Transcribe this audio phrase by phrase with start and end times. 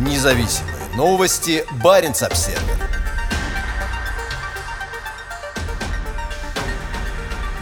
[0.00, 1.62] Независимые новости.
[1.84, 2.58] Барин обсерва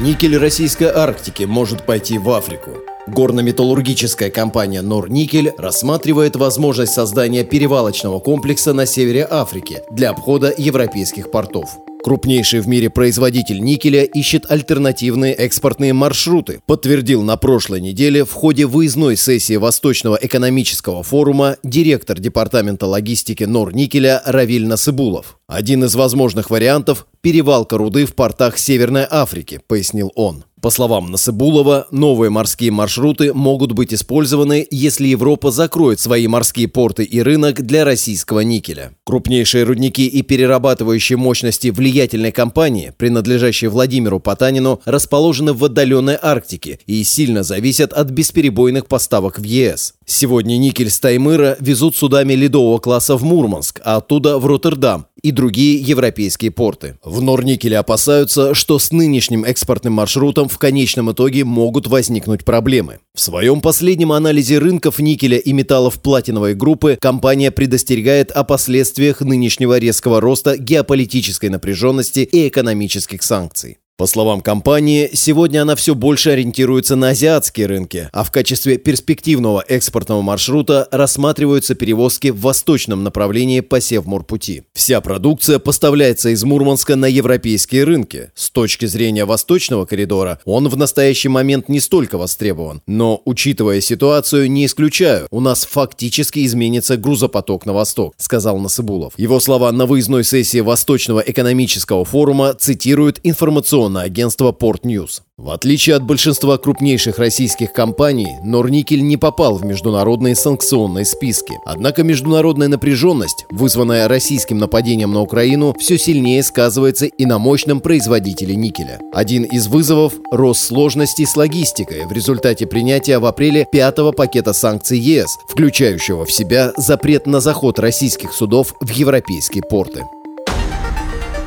[0.00, 2.70] Никель российской Арктики может пойти в Африку.
[3.06, 11.76] Горно-металлургическая компания Норникель рассматривает возможность создания перевалочного комплекса на севере Африки для обхода европейских портов.
[12.02, 18.66] Крупнейший в мире производитель никеля ищет альтернативные экспортные маршруты, подтвердил на прошлой неделе в ходе
[18.66, 25.38] выездной сессии Восточного экономического форума директор департамента логистики Норникеля Равиль Насыбулов.
[25.46, 30.44] Один из возможных вариантов– перевалка руды в портах Северной Африки, пояснил он.
[30.62, 37.02] По словам Насыбулова, новые морские маршруты могут быть использованы, если Европа закроет свои морские порты
[37.02, 38.92] и рынок для российского никеля.
[39.04, 47.02] Крупнейшие рудники и перерабатывающие мощности влиятельной компании, принадлежащие Владимиру Потанину, расположены в отдаленной Арктике и
[47.02, 49.94] сильно зависят от бесперебойных поставок в ЕС.
[50.06, 55.30] Сегодня никель с Таймыра везут судами ледового класса в Мурманск, а оттуда в Роттердам и
[55.30, 56.96] другие европейские порты.
[57.02, 62.98] В Норникеле опасаются, что с нынешним экспортным маршрутом в конечном итоге могут возникнуть проблемы.
[63.14, 69.78] В своем последнем анализе рынков никеля и металлов платиновой группы компания предостерегает о последствиях нынешнего
[69.78, 73.78] резкого роста геополитической напряженности и экономических санкций.
[74.02, 79.64] По словам компании, сегодня она все больше ориентируется на азиатские рынки, а в качестве перспективного
[79.68, 84.64] экспортного маршрута рассматриваются перевозки в восточном направлении по Севморпути.
[84.72, 88.32] Вся продукция поставляется из Мурманска на европейские рынки.
[88.34, 94.50] С точки зрения восточного коридора он в настоящий момент не столько востребован, но, учитывая ситуацию,
[94.50, 99.12] не исключаю, у нас фактически изменится грузопоток на восток, сказал Насыбулов.
[99.16, 105.22] Его слова на выездной сессии Восточного экономического форума цитируют информационно информационное агентство Port News.
[105.36, 111.54] В отличие от большинства крупнейших российских компаний, Норникель не попал в международные санкционные списки.
[111.66, 118.54] Однако международная напряженность, вызванная российским нападением на Украину, все сильнее сказывается и на мощном производителе
[118.54, 119.00] никеля.
[119.12, 124.98] Один из вызовов– рост сложностей с логистикой в результате принятия в апреле пятого пакета санкций
[124.98, 130.04] ЕС, включающего в себя запрет на заход российских судов в европейские порты.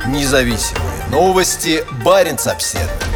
[0.06, 1.84] Независимые новости.
[2.04, 3.15] Барин обседный.